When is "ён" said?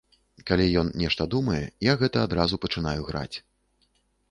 0.81-0.89